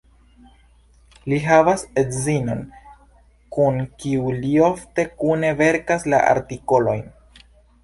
[1.33, 2.63] Li havas edzinon
[3.57, 7.09] kun kiu li ofte kune verkas la artikolojn.